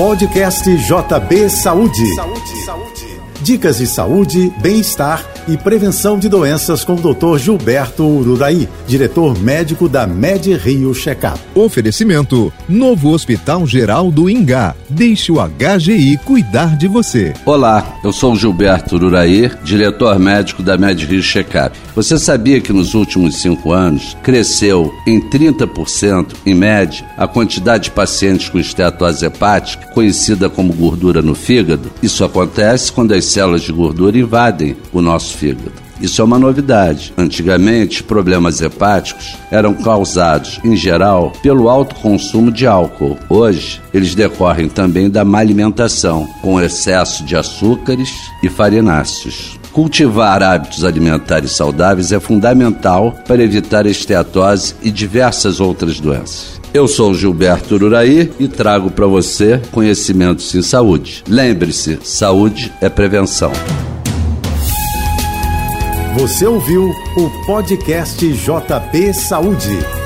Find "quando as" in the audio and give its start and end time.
32.92-33.26